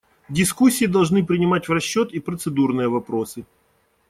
[0.29, 3.45] Дискуссии должны принимать в расчет и процедурные вопросы.